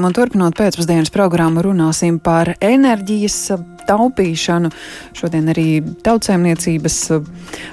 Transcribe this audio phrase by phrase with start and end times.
[0.00, 3.50] Un turpinot pēcpusdienas programmu, runāsim par enerģijas
[3.84, 4.70] taupīšanu.
[5.18, 5.66] Šodien arī
[6.06, 6.96] tautsēmniecības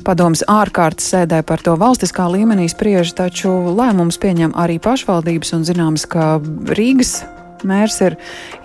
[0.08, 6.08] padomas ārkārtas sēdē par to valstiskā līmenī spriež, taču lēmums pieņem arī pašvaldības un zināms,
[6.12, 6.36] ka
[6.76, 7.22] Rīgas
[7.66, 8.16] Mērs ir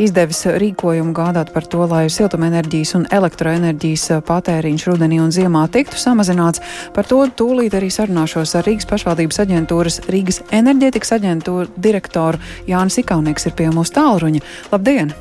[0.03, 6.61] izdevis rīkojumu gādāt par to, lai siltumenerģijas un elektroenerģijas patēriņš rudenī un ziemā tiktu samazināts.
[6.97, 13.49] Par to tūlīt arī sarunāšos ar Rīgas pašvaldības aģentūras Rīgas enerģētikas aģentūra direktoru Jānis Ikaunieks
[13.49, 14.43] ir pie mūsu tālruņa.
[14.75, 15.15] Labdien!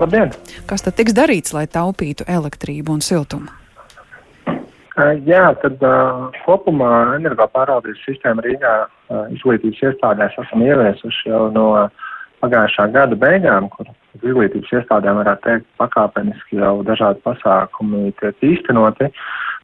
[0.00, 0.34] Labdien!
[0.68, 3.48] Kas tad tiks darīts, lai taupītu elektrību un siltumu?
[5.28, 12.06] Jā, tad uh, kopumā energopārvaldības sistēma Rīgā uh, izglītības iestādēs esam ieviesuši jau no uh,
[12.42, 13.88] pagājušā gada beigām, kur
[14.20, 19.10] izglītības iestādēm varētu teikt pakāpeniski jau dažādi pasākumi tiek īstenoti.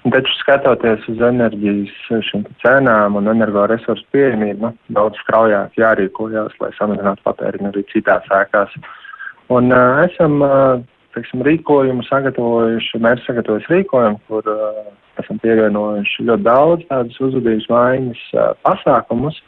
[0.03, 2.31] Taču skatoties uz enerģijas
[2.65, 8.75] cenām un energoresursu pieejamību, daudz straujāk jārīkojas, lai samazinātu patēriņu arī citās ēkās.
[9.55, 10.83] Un uh, esam, uh,
[11.15, 14.83] teiksim, rīkojumu sagatavojuši, mērķi sagatavojuši rīkojumu, kur uh,
[15.23, 19.39] esam pievienojuši ļoti daudz tādas uzvedības maiņas uh, pasākumus.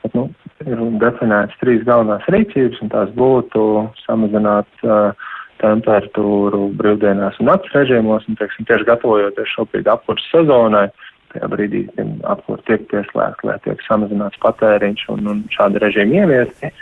[0.00, 0.28] Bet, nu,
[0.64, 3.64] ir definētas trīs galvenās rīcības, un tās būtu
[4.04, 5.28] samazināt uh,
[5.60, 10.86] temperatūru brīvdienās un nakts režīmos, un, teiksim, tieši gatavojoties šobrīd apkurses sezonai,
[11.34, 16.72] tajā brīdī, kad apkur tiek pieslēgta, lai tiek samazināts patēriņš un, un šādi režīmi ieviesti.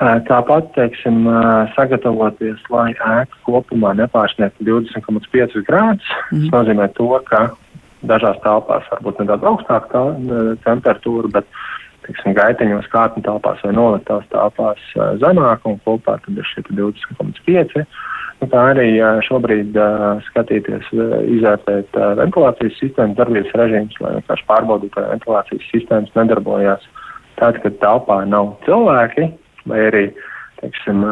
[0.00, 6.46] Uh, tāpat, teiksim, uh, sagatavoties, lai ēka kopumā nepārsniegtu 20,5 grādus, mm.
[6.46, 7.50] tas nozīmē to, ka
[8.08, 11.60] dažās telpās varbūt nedaudz augstāka tā, uh, temperatūra, bet
[12.10, 14.80] tiksim, gaiteņos, kārtņu telpās vai noliktās telpās
[15.22, 17.84] zemāk, un kopā tad ir šie 20,5.
[18.40, 18.88] Nu, tā arī
[19.26, 19.76] šobrīd
[20.30, 20.88] skatīties,
[21.36, 26.86] izvērtēt ventilācijas sistēmas darbības režīmus, lai vienkārši pārbaudītu, vai ventilācijas sistēmas nedarbojās
[27.40, 29.28] tad, kad telpā nav cilvēki,
[29.68, 30.04] vai arī,
[30.60, 31.04] teiksim,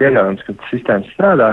[0.00, 1.48] pieļaujams, ka sistēmas strādā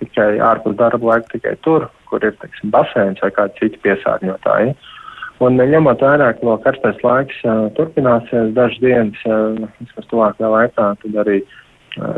[0.00, 4.72] tikai ārpus darba laika, tikai tur, kur ir, teiksim, basēns vai kādi citi piesārņotāji.
[4.72, 4.96] Uh,
[5.40, 10.92] Un ņemot vērā, ka vēl karstais laiks uh, turpināsies dažas dienas, uh, vismaz tuvākajā laikā,
[11.02, 11.40] tad arī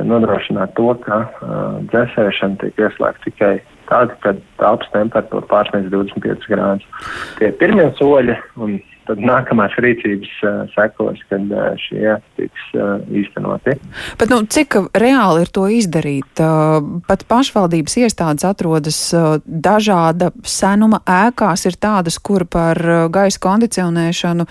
[0.05, 1.23] nodrošināt to, ka
[1.89, 3.53] dzēsēšana tiek ieslēgta tikai
[3.89, 7.09] tad, kad telpas temperatūra pārsniedz 25 grādus.
[7.39, 8.77] Tie ir pirmie soļi, un
[9.07, 13.77] tad nākamās rīcības uh, sekos, kad uh, šie tiks uh, īstenoti.
[14.21, 16.43] Bet, nu, cik reāli ir to izdarīt?
[17.07, 18.99] Pat pašvaldības iestādes atrodas
[19.45, 22.79] dažāda senuma ēkās, ir tādas, kur par
[23.13, 24.47] gaisa kondicionēšanu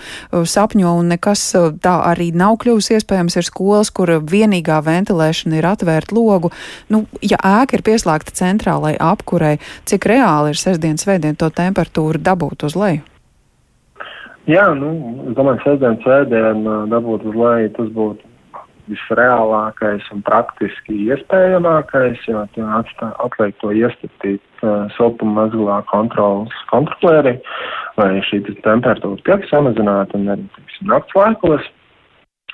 [0.48, 1.44] sapņo un nekas
[1.82, 3.38] tā arī nav kļuvis iespējams.
[3.40, 6.52] Ir skolas, kur vienīgā ventilēšana ir atvērt logu.
[6.92, 9.56] Nu, ja ēka ir pieslēgta centrālai apkurei,
[9.88, 13.11] cik reāli ir sestdienas veidien to temperatūru dabūt uz leju?
[14.50, 14.90] Jā, nu,
[15.30, 18.32] es domāju, sestdien, svētdien dabūt uz leju, tas būtu
[18.90, 27.36] visreālākais un praktiski iespējamākais, jo atliek to iestatīt uh, siltuma mazgulā kontrolas kontrolēri,
[28.00, 31.70] lai šī temperatūra tiek samazināta un arī, teiksim, nakts laikos.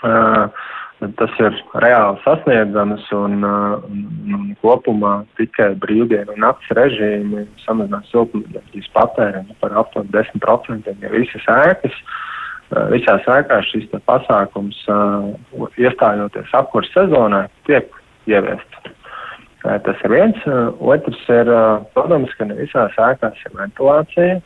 [0.05, 0.53] Uh,
[0.99, 4.01] tas ir reāli sasniedzams un, uh, un,
[4.35, 11.49] un kopumā tikai brīvdienu un nakts režīmi samazinās siltumenerģijas patēriņu par aptuveni 10%, ja visas
[11.55, 11.95] ēkas,
[12.75, 17.93] uh, visās ēkās šis pasākums uh, iestājoties apkurs sezonā tiek
[18.27, 18.95] ieviests.
[19.59, 20.39] Tas ir viens.
[20.79, 21.49] Otrs ir,
[21.93, 24.37] protams, ka ne visās ēkās ir ventilācija.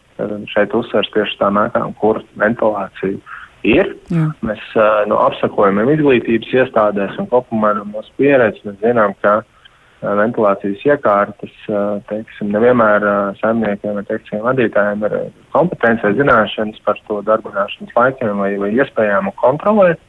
[0.48, 3.20] Šeit uzsvers tieši tām ēkām, kur ventilācija
[3.66, 3.94] ir.
[4.12, 4.28] Jā.
[4.46, 10.14] Mēs uh, no apsakojumiem izglītības iestādēs un kopumā no mūsu pieredzes mēs zinām, ka uh,
[10.20, 15.18] ventilācijas iekārtas, uh, teiksim, nevienmēr uh, saimniekiem vai, teiksim, vadītājiem ir
[15.56, 20.02] kompetence vai zināšanas par to darbināšanas laikiem vai, vai iespējām kontrolēt.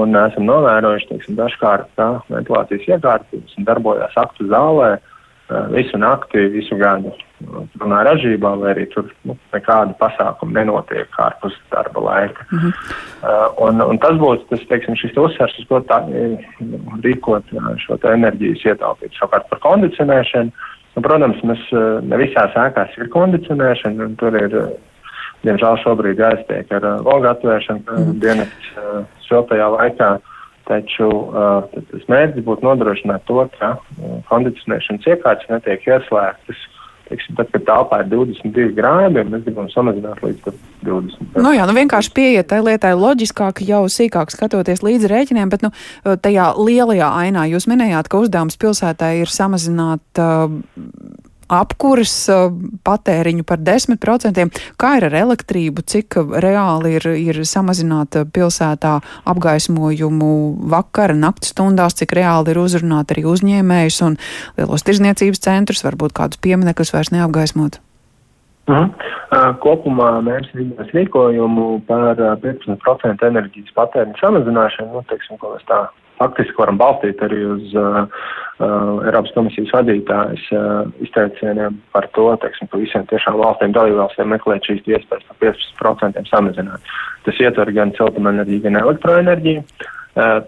[0.00, 5.08] Un esam novērojuši, teiksim, dažkārt, ka ventilācijas iekārtas darbojās aktu zālē uh,
[5.72, 7.12] visu nakti, visu gadu
[7.80, 12.46] runā ražībā, vai arī tur nu, nekāda pasākuma nenotiek ārpus darba laika.
[12.50, 12.72] Mm -hmm.
[13.22, 15.98] uh, un, un tas būs tas, teiksim, šis uzsvers, uz ko tā
[17.02, 19.12] rīkot uh, šo enerģijas ietaupīt.
[19.18, 20.50] Savukārt par kondicionēšanu,
[20.96, 24.68] nu, protams, mēs uh, ne visās ēkās ir kondicionēšana, un tur ir, uh,
[25.42, 28.20] diemžēl, šobrīd jāiztiek ar uh, logu atvēršanu mm -hmm.
[28.20, 30.18] dienas uh, siltajā laikā.
[30.72, 36.68] Taču uh, tas mērķis būtu nodrošināt to, ka uh, kondicionēšanas iekārtas netiek ieslēgtas
[37.12, 40.52] teiksim, tad, kad telpā ir 22 grādi, mēs gribam samazināt līdz
[40.86, 41.36] 20.
[41.42, 45.72] Nu jā, nu vienkārši pieiet tai lietai loģiskāk, jau sīkāk skatoties līdz rēķiniem, bet nu,
[46.04, 50.48] tajā lielajā ainā jūs minējāt, ka uzdevums pilsētai ir samazināt uh,
[51.52, 52.14] apkuras
[52.86, 54.46] patēriņu par 10%.
[54.80, 60.32] Kā ir ar elektrību, cik reāli ir, ir samazināta pilsētā apgaismojumu
[60.72, 64.18] vakara, naktas stundās, cik reāli ir uzrunāt arī uzņēmējus un
[64.58, 67.80] lielos tirzniecības centrus, varbūt kādus pieminekļus vairs neapgaismot?
[68.70, 68.90] Uh -huh.
[69.34, 75.80] uh, kopumā mērķis vidus rīkojumu par 15% enerģijas patēriņu samazināšanu, nu, teiksim, ko mēs tā
[76.22, 82.70] faktiski varam balstīt arī uz uh, uh, Eiropas komisijas vadītājas uh, izteicieniem par to, teiksim,
[82.72, 86.94] ka visiem tiešām valstīm dalībvalstīm meklēt šīs iespējas par 15% samazināt.
[87.26, 89.66] Tas ietver gan siltumenerģiju, gan elektroenerģiju.
[89.66, 89.90] Uh,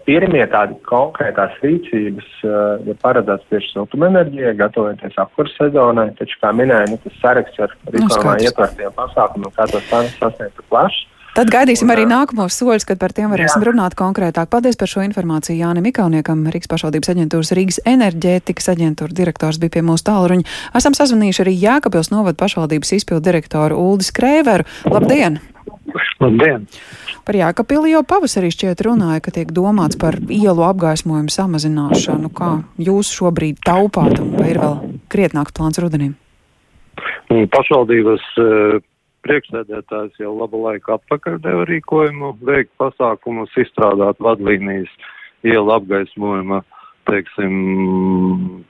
[0.04, 6.90] Pirmie tādi konkrētās rīcības eh, ir paredzēts tieši siltumenerģijai, gatavojoties apkurss sezonai, taču, kā minēju,
[6.92, 11.06] nu, tas saraksts ar rīkojumā nu, ietvertiem pasākumiem, kā tos sasniegt plašs.
[11.34, 13.66] Tad gaidīsim arī nākamos soļus, kad par tiem varēsim jā.
[13.66, 14.46] runāt konkrētāk.
[14.52, 19.82] Paldies par šo informāciju Jānim Ikauniekam, Rīgas pašvaldības aģentūras Rīgas enerģētikas aģentūra direktors bija pie
[19.82, 20.46] mūsu tālruņa.
[20.78, 24.68] Esam sazvanījuši arī Jēkabils novada pašvaldības izpildu direktoru Uldis Krēveru.
[24.86, 25.40] Labdien!
[26.22, 26.70] Labdien!
[27.26, 32.30] Par Jēkabili jau pavasarī šķiet runāja, ka tiek domāts par ielu apgaismojumu samazināšanu.
[32.30, 36.14] Kā jūs šobrīd taupāt un vai ir vēl krietnāks plāns rudenim?
[37.26, 38.82] Pašvaldības uh,
[39.24, 44.92] priekšsēdētājs jau labu laiku atpakaļ deva rīkojumu, veikt pasākumus, izstrādāt vadlīnijas
[45.44, 46.62] ielu apgaismojuma,
[47.08, 47.54] teiksim,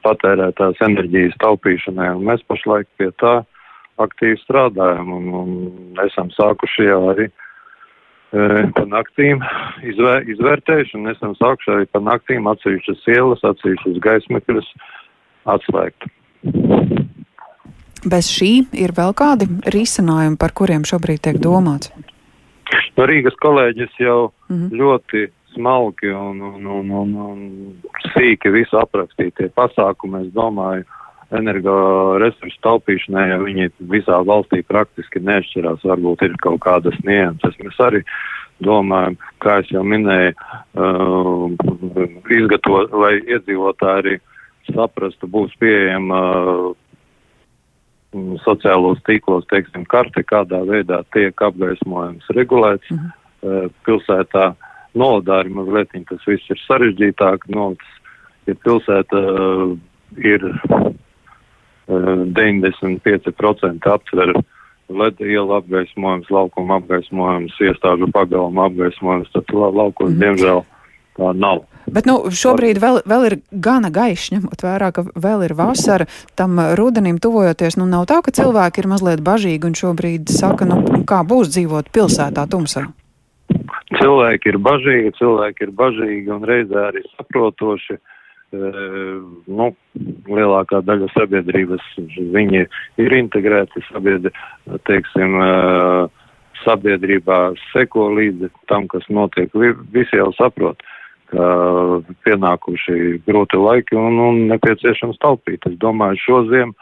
[0.06, 2.10] patērētās enerģijas taupīšanai.
[2.16, 3.40] Un mēs pašlaik pie tā
[4.02, 9.44] aktīvi strādājam un, un esam sākuši jau arī e, pa naktīm
[9.86, 14.74] izvēr, izvērtēšanu, esam sākuši arī pa naktīm atsevišķas ielas, atsevišķas gaismekļus
[15.54, 16.10] atslēgt.
[18.04, 21.92] Bez šī ir vēl kādi risinājumi, par kuriem šobrīd tiek domāts?
[22.96, 24.76] No Rīgas kolēģis jau mm -hmm.
[24.80, 27.40] ļoti smalki un, un, un, un, un
[28.12, 30.84] sīki visu aprakstītie pasākumi, es domāju,
[31.34, 37.56] energoresursu taupīšanai, ja viņi visā valstī praktiski neatšķirās, varbūt ir kaut kādas nianses.
[37.62, 38.02] Mēs arī
[38.64, 40.34] domājam, kā es jau minēju,
[40.78, 41.50] uh,
[42.38, 44.14] izgatavot, lai iedzīvotāji arī
[44.70, 46.70] saprastu, būs pieejama uh,
[48.44, 53.11] sociālos tīklos, teiksim, karte, kādā veidā tiek apgaismojums regulēts mm -hmm.
[53.43, 54.55] uh, pilsētā.
[54.94, 57.38] Nolādāri mazliet tas viss ir sarežģītāk.
[57.49, 57.88] Nolas,
[58.46, 59.78] ja pilsēta uh,
[60.16, 60.40] ir
[61.88, 64.32] 95% aptver
[64.88, 70.20] LED ielu apgaismojums, laukuma apgaismojums, iestāžu pagalma apgaismojums, tad la laukos, mm.
[70.20, 70.64] diemžēl,
[71.19, 71.64] tā nav.
[71.84, 76.08] Bet nu, šobrīd vēl, vēl ir gana gaišs, ņemot vērā, ka vēl ir vasara.
[76.38, 81.05] Tam rudenim tuvojoties, nu nav tā, ka cilvēki ir mazliet bažīgi un šobrīd saka, nu
[81.08, 82.88] kā būs dzīvot pilsētā tumsā.
[83.94, 88.00] Cilvēki ir bažīgi, cilvēki ir bažīgi un reizē arī saprotoši.
[88.00, 88.11] Uh,
[89.50, 89.70] nu,
[90.28, 91.84] lielākā daļa sabiedrības
[92.34, 92.64] viņi
[93.02, 94.32] ir integrēti sabiedri,
[94.88, 95.38] teiksim,
[96.64, 97.38] sabiedrībā
[97.72, 99.52] seko līdzi tam, kas notiek.
[99.94, 100.82] Visi jau saprot,
[101.32, 101.49] ka
[102.26, 105.65] pienākuši grūti laiki un, un nepieciešams taupīt.
[105.71, 106.75] Es domāju, šo ziemu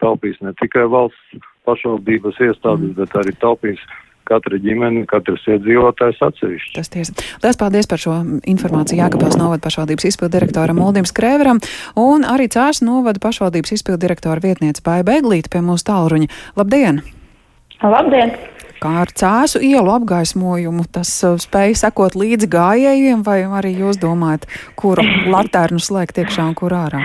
[0.00, 3.82] taupīs ne tikai valsts pašvaldības iestādes, bet arī taupīs
[4.30, 6.74] katra ģimene, katrs iedzīvotājs atsevišķi.
[6.76, 7.14] Tas tiesa.
[7.42, 8.16] Lielas paldies par šo
[8.52, 11.62] informāciju Jākapils novada pašvaldības izpildu direktoram Muldim Skrēveram
[12.00, 16.30] un arī Cērs novada pašvaldības izpildu direktora vietniece Bāja Beglīte pie mūsu tālruņa.
[16.60, 17.02] Labdien!
[17.80, 18.34] Labdien!
[18.80, 24.46] Kā ar cēsu ielu apgaismojumu, tas uh, spēja sekot līdzi gājējiem, vai arī jūs domājat,
[24.76, 25.04] kuru
[25.34, 27.00] latērnu slēgt iekšā un kur ārā?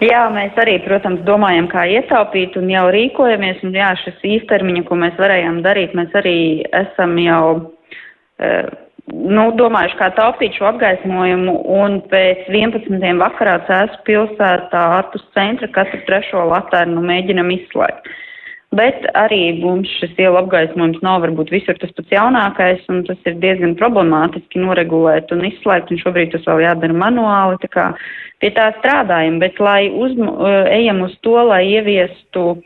[0.00, 3.60] Jā, mēs arī, protams, domājam, kā ietaupīt un jau rīkojamies.
[3.68, 6.38] Un jā, šis īstermiņa, ko mēs varējām darīt, mēs arī
[6.78, 7.42] esam jau,
[8.40, 8.48] e,
[9.12, 11.58] nu, domājuši, kā taupīt šo apgaismojumu.
[11.76, 12.96] Un pēc 11.
[13.20, 18.08] vakarā Cēsu pilsētā ārpus centra katru trešo laternu mēģinam izslēgt.
[18.78, 23.40] Bet arī mums šis ielu apgaismojums nav varbūt visur tas pats jaunākais, un tas ir
[23.42, 27.86] diezgan problemātiski noregulēt un izslēgt, un šobrīd tas vēl jādara manuāli, tā kā
[28.38, 30.14] pie tā strādājam, bet lai uz,
[30.70, 32.60] ejam uz to, lai ieviestu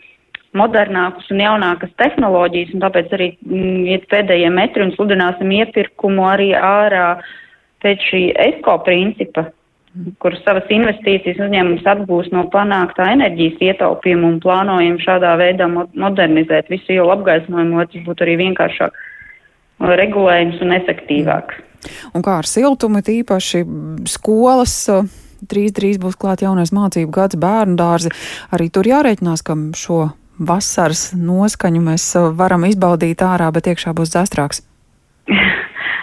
[0.54, 6.52] modernākus un jaunākas tehnoloģijas, un tāpēc arī mm, iet pēdējie metri un sludināsim iepirkumu arī
[6.58, 7.08] ārā
[7.80, 9.48] pēc šī ESCO principa,
[10.22, 16.96] kur savas investīcijas uzņēmums atgūs no panāktā enerģijas ietaupījuma un plānojam šādā veidā modernizēt visu
[16.96, 18.98] ielu apgaismojumu, lai tas būtu arī vienkāršāk
[19.84, 21.62] regulējums un efektīvāks.
[22.16, 23.62] Un kā ar siltumu, tīpaši
[24.08, 24.76] skolas,
[25.44, 28.12] drīz, drīz būs klāt jaunais mācību gads, bērnu dārzi,
[28.54, 30.00] arī tur jārēķinās, ka šo
[30.38, 32.08] vasaras noskaņu mēs
[32.38, 34.64] varam izbaudīt ārā, bet iekšā būs dzestrāks.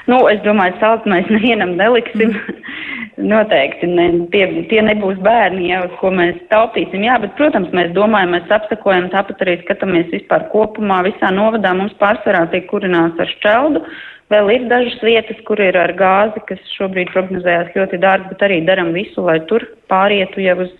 [0.09, 2.33] Nu, es domāju, salt mēs nevienam neliksim.
[2.33, 2.71] Mm.
[3.19, 7.03] Noteikti ne, tie, tie nebūs bērni, jau, ko mēs taupīsim.
[7.03, 11.01] Jā, bet, protams, mēs domājam, mēs apsakojam, tāpat arī skatāmies vispār kopumā.
[11.09, 13.83] Visā novadā mums pārsvarā tiek kurināts ar šķeldu.
[14.31, 18.61] Vēl ir dažas vietas, kur ir ar gāzi, kas šobrīd prognozējās ļoti dārgi, bet arī
[18.69, 20.71] daram visu, lai tur pārietu jau uz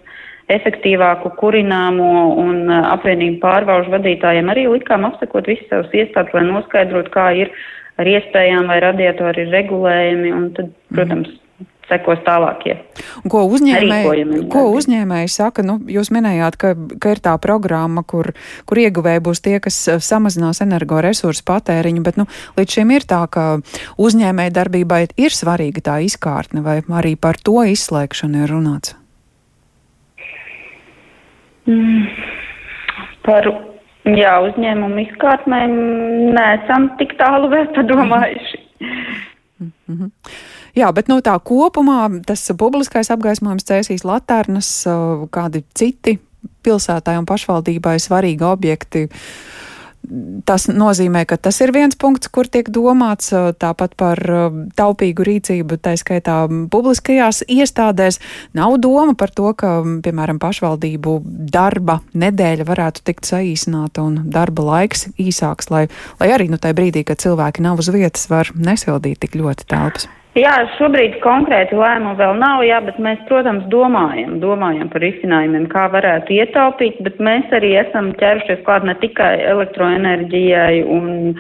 [0.52, 7.28] efektīvāku kurināmo un apvienību pārvalžu vadītājiem arī likām apsakot visas savas iestādes, lai noskaidrotu, kā
[7.44, 7.52] ir
[8.00, 11.41] ar iespējām vai radiatori ir regulējumi, un tad, protams,
[11.90, 12.76] sekos tālākie.
[13.32, 15.66] Ko uzņēmēji, ko uzņēmēji saka?
[15.66, 18.32] Nu, jūs minējāt, ka, ka ir tā programma, kur,
[18.70, 22.28] kur ieguvēji būs tie, kas samazinās energoresursu patēriņu, bet nu,
[22.60, 23.48] līdz šim ir tā, ka
[24.02, 28.96] uzņēmēji darbībai ir svarīga tā izkārtne, vai arī par to izslēgšanu ir runāts?
[31.70, 32.08] Mm,
[33.26, 33.46] par
[34.10, 35.76] jā, uzņēmumu izkārtnēm
[36.36, 38.64] neesam tik tālu vēl padomājuši.
[39.62, 40.10] Mm -hmm.
[40.78, 44.70] Jā, bet no tā kopumā tas publiskais apgaismojums cēsīs latērnas,
[45.34, 46.20] kādi citi
[46.66, 49.08] pilsētai un pašvaldībai svarīgi objekti.
[50.50, 53.30] Tas nozīmē, ka tas ir viens punkts, kur tiek domāts
[53.62, 54.20] tāpat par
[54.76, 56.40] taupīgu rīcību, tā skaitā
[56.74, 58.18] publiskajās iestādēs.
[58.58, 61.14] Nav doma par to, ka, piemēram, pašvaldību
[61.54, 65.86] darba nedēļa varētu tikt saīsināta un darba laiks īsāks, lai,
[66.20, 70.10] lai arī nu, tajā brīdī, kad cilvēki nav uz vietas, var nesildīt tik ļoti telpas.
[70.40, 75.90] Jā, šobrīd konkrēti lēmumu vēl nav, jā, bet mēs, protams, domājam, domājam par izcinājumiem, kā
[75.92, 81.36] varētu ietaupīt, bet mēs arī esam ķērušies klāt ne tikai elektroenerģijai un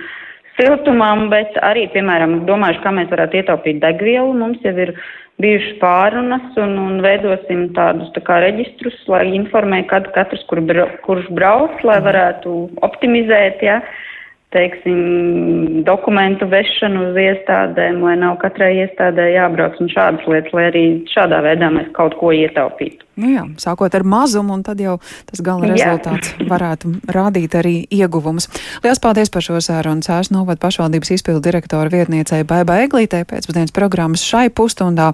[0.58, 4.36] siltumam, bet arī, piemēram, domājuši, kā mēs varētu ietaupīt degvielu.
[4.36, 4.92] Mums jau ir
[5.40, 10.60] bijušas pārunas un, un veidosim tādus tā kā reģistrus, lai informē, kad katrs, kur,
[11.08, 13.80] kurš brauc, lai varētu optimizēt, jā.
[13.80, 14.10] Ja
[14.55, 20.84] teiksim, dokumentu vešanu uz iestādēm, lai nav katrai iestādē jābrauc un šādas lietas, lai arī
[21.12, 23.05] šādā veidā mēs kaut ko ietaupītu.
[23.22, 24.98] Nu jā, sākot ar mazumu, un tad jau
[25.30, 26.48] tas gala rezultāts jā.
[26.50, 28.48] varētu rādīt arī ieguvumus.
[28.82, 34.25] Lielas paldies par šo sārunu Cērs Novad pašvaldības izpildu direktora vietniecei Baiba Eglītē pēcpusdienas programmas
[34.25, 35.12] šai pusstundā.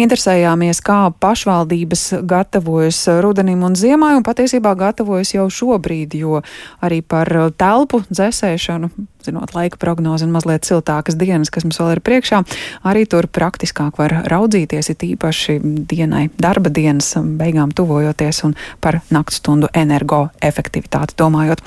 [0.00, 6.42] Interesējāmies, kā pašvaldības gatavojas rudenim un ziemai, un patiesībā gatavojas jau šobrīd, jo
[6.82, 7.30] arī par
[7.60, 8.90] telpu dzēsēšanu
[9.24, 12.42] zinot laika prognozi un mazliet siltākas dienas, kas mums vēl ir priekšā,
[12.88, 15.58] arī tur praktiskāk var raudzīties, it īpaši
[15.90, 21.62] dienai, darba dienas beigām tuvojoties un par naktstundu energoefektivitāti domājot.